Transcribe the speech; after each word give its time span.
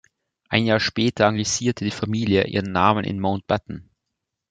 Ein 0.49 0.65
Jahr 0.65 0.79
später 0.79 1.27
anglisierte 1.27 1.85
die 1.85 1.91
Familie 1.91 2.45
ihren 2.47 2.71
Namen 2.71 3.03
in 3.03 3.19
Mountbatten. 3.19 3.91